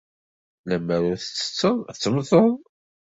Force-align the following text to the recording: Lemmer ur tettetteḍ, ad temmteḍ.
Lemmer 0.69 1.01
ur 1.11 1.17
tettetteḍ, 1.19 1.77
ad 1.89 1.97
temmteḍ. 1.97 2.51